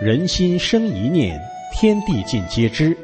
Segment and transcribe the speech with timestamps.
[0.00, 1.36] 人心生一念，
[1.72, 2.96] 天地尽皆知。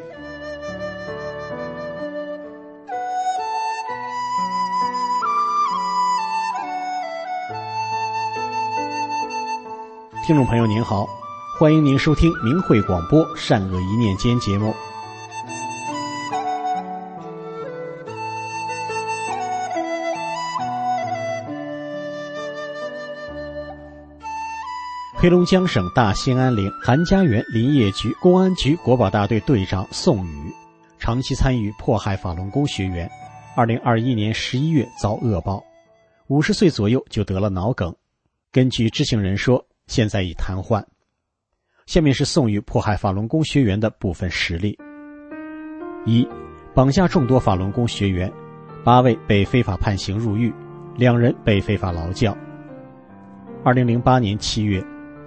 [10.25, 11.04] 听众朋友您好，
[11.59, 14.72] 欢迎您收听明慧广播《善恶一念间》节目。
[25.25, 30.53] 黑龙江省大兴安岭韩家园林业局公安局国保大队队长宋宇，
[30.99, 33.11] 长期参与迫害法轮功学员。
[33.56, 35.64] 二零二一年十一月遭恶报，
[36.27, 37.97] 五十岁左右就得了脑梗。
[38.53, 40.84] 根据知情人说，现在已瘫痪。
[41.86, 44.78] 下面是宋宇迫害法轮功学员的部分实例：
[46.05, 46.28] 一、
[46.75, 48.31] 绑架众多法轮功学员，
[48.84, 50.53] 八位被非法判刑入狱，
[50.98, 52.36] 两人被非法劳教。
[53.64, 54.84] 二零零八年七月。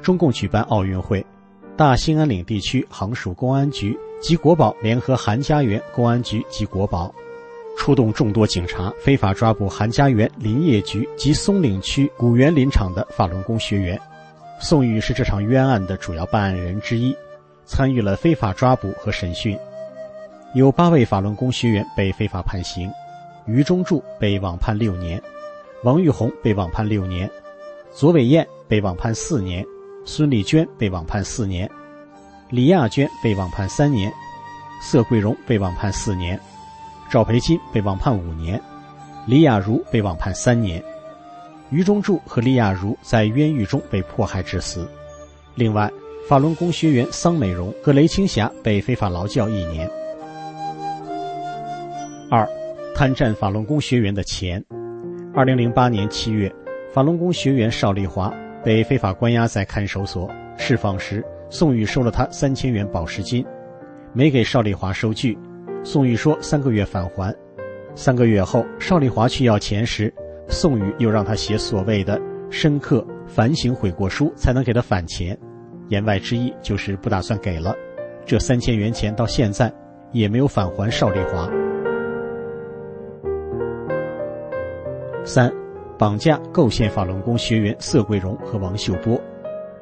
[0.07, 1.25] 中共举办奥运会，
[1.75, 7.13] 大兴安岭地区行署公安局及国保联合韩家园公安局及国保，
[7.77, 13.99] 出动众多警察，非法抓捕韩家园林业局及松岭区古园林场的法轮功学员。
[14.61, 17.13] 宋宇是这场冤案的主要办案人之一，
[17.65, 19.59] 参与了非法抓捕和审讯。
[20.53, 22.89] 有八位法轮功学员被非法判刑，
[23.45, 25.21] 于中柱被网判六年，
[25.83, 27.29] 王玉红被网判六年，
[27.91, 29.65] 左伟燕被网判四年。
[30.09, 31.69] 孙丽娟被网判四年，
[32.49, 34.09] 李亚娟被网判三年，
[34.81, 36.39] 色桂荣被网判四年，
[37.11, 38.59] 赵培金被网判五年，
[39.25, 40.81] 李雅茹被网判三年。
[41.71, 44.89] 于中柱和李雅茹在冤狱中被迫害致死。
[45.55, 45.91] 另外，
[46.29, 49.91] 法轮功学员桑美荣和雷青霞被非法劳教一年。
[52.31, 52.47] 二，
[52.95, 54.63] 贪占法轮功学员的钱。
[55.35, 56.49] 二零零八年七月，
[56.93, 58.33] 法轮功学员邵丽华。
[58.67, 63.45] 被非法关押在看守所，释放时，宋宇收了他三千元保释金，
[64.11, 65.39] 没给邵丽华收据。
[65.85, 67.33] 宋宇说三个月返还。
[67.95, 70.13] 三个月后，邵丽华去要钱时，
[70.49, 72.19] 宋宇又让他写所谓的
[72.49, 75.37] 深刻反省悔过书，才能给他返钱。
[75.87, 77.73] 言外之意就是不打算给了。
[78.25, 79.73] 这三千元钱到现在
[80.11, 81.49] 也没有返还邵丽华。
[85.23, 85.66] 三。
[85.97, 89.19] 绑架构陷法轮功学员色桂荣和王秀波。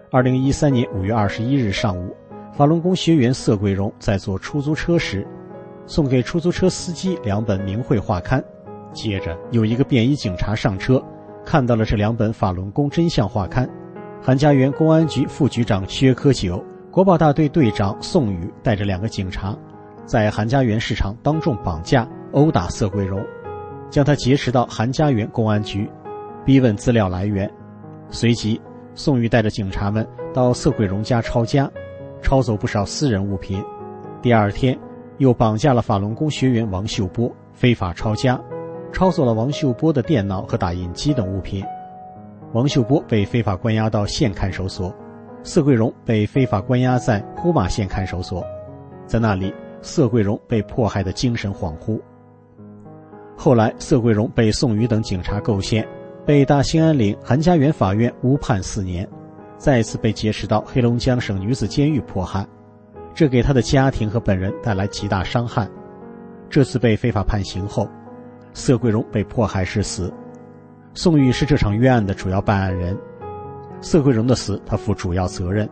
[0.09, 2.15] 二零一三年五月二十一日上午，
[2.53, 5.27] 法轮功学员色桂荣在坐出租车时，
[5.85, 8.41] 送给出租车司机两本名绘画刊。
[8.93, 11.03] 接着，有一个便衣警察上车，
[11.43, 13.69] 看到了这两本法轮功真相画刊。
[14.21, 19.53] 韩家园公安局副局长薛科九、国保大队队长宋宇带着两个警察，
[20.05, 23.21] 在韩家园市场当众绑架、殴打色桂荣，
[23.89, 25.89] 将他劫持到韩家园公安局。
[26.45, 27.51] 逼问资料来源，
[28.07, 28.61] 随即
[28.94, 31.67] 宋玉带着警察们到色桂荣家抄家，
[32.22, 33.66] 抄走不少私人物品。
[34.22, 34.78] 第二天，
[35.17, 38.39] 又绑架了法轮功学员王秀波，非法抄家，
[38.91, 41.66] 抄走了王秀波的电脑和打印机等物品。
[42.53, 44.94] 王秀波被非法关押到县看守所，
[45.41, 48.45] 色桂荣被非法关押在呼玛县看守所，
[49.07, 49.51] 在那里，
[49.81, 52.00] 色桂荣被迫害的精神恍惚。
[53.35, 55.83] 后来，色桂荣被宋宇等警察构陷。
[56.25, 59.08] 被大兴安岭韩家园法院误判四年，
[59.59, 62.44] 再次被劫持到黑龙江省女子监狱迫害，
[63.13, 65.69] 这给他的家庭和本人带来极大伤害。
[66.50, 67.88] 这次被非法判刑后，
[68.56, 70.12] 色桂荣被迫害致死。
[70.96, 72.97] 宋玉是这场冤案的主要办案人，
[73.80, 75.69] 色桂荣的死他负主要责任。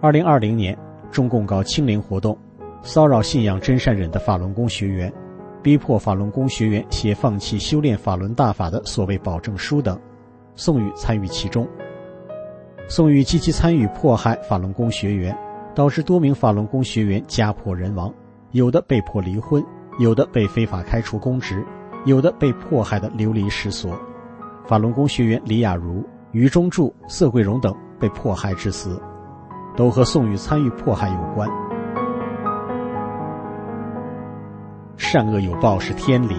[0.00, 0.76] 二零二零年，
[1.12, 2.36] 中共搞清零活动，
[2.82, 5.12] 骚扰信仰真善忍的法轮功学员。
[5.64, 9.98] 逼迫法轮功学员写放弃修炼法轮大法的所谓保证书等，
[10.54, 11.66] 宋宇参与其中。
[12.86, 15.34] 宋宇积极参与迫害法轮功学员，
[15.74, 18.12] 导致多名法轮功学员家破人亡，
[18.50, 19.64] 有的被迫离婚，
[19.98, 21.64] 有的被非法开除公职，
[22.04, 23.98] 有的被迫害的流离失所。
[24.66, 29.00] 法轮功学员李雅茹、于中柱、色桂荣等被迫害致死，
[29.74, 31.48] 都和宋宇参与迫害有关。
[34.96, 36.36] 善恶有报是天理。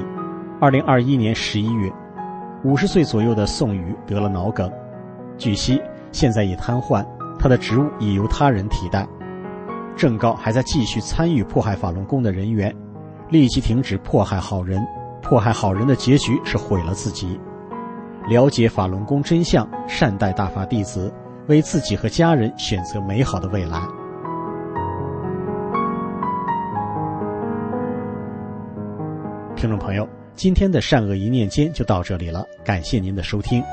[0.60, 1.92] 二零二一年十一月，
[2.64, 4.72] 五十岁左右的宋宇得了脑梗，
[5.38, 5.82] 据悉
[6.12, 7.06] 现在已瘫痪，
[7.38, 9.08] 他的职务已由他人替代。
[9.96, 12.74] 正告还在继续参与迫害法轮功的人员，
[13.30, 14.86] 立即停止迫害好人。
[15.22, 17.40] 迫害好人的结局是毁了自己。
[18.28, 21.14] 了解法轮功真相，善待大法弟子，
[21.48, 23.82] 为自己和家人选择美好的未来。
[29.56, 33.64] 听众朋友，今天的善恶一念间就到这里了，感谢您的收听。